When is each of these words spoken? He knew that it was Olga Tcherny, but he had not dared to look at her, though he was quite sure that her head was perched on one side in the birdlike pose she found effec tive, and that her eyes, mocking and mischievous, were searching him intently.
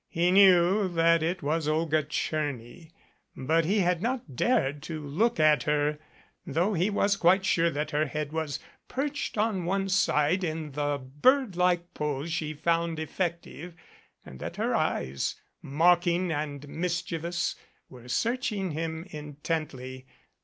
He 0.09 0.31
knew 0.31 0.87
that 0.87 1.21
it 1.21 1.43
was 1.43 1.67
Olga 1.67 2.01
Tcherny, 2.01 2.89
but 3.37 3.65
he 3.65 3.81
had 3.81 4.01
not 4.01 4.35
dared 4.35 4.81
to 4.81 4.99
look 4.99 5.39
at 5.39 5.61
her, 5.61 5.99
though 6.43 6.73
he 6.73 6.89
was 6.89 7.15
quite 7.15 7.45
sure 7.45 7.69
that 7.69 7.91
her 7.91 8.07
head 8.07 8.31
was 8.33 8.59
perched 8.87 9.37
on 9.37 9.63
one 9.63 9.89
side 9.89 10.43
in 10.43 10.71
the 10.71 10.97
birdlike 10.99 11.93
pose 11.93 12.33
she 12.33 12.55
found 12.55 12.97
effec 12.97 13.41
tive, 13.43 13.75
and 14.25 14.39
that 14.39 14.55
her 14.55 14.73
eyes, 14.75 15.35
mocking 15.61 16.31
and 16.31 16.67
mischievous, 16.67 17.55
were 17.87 18.07
searching 18.07 18.71
him 18.71 19.05
intently. 19.11 20.07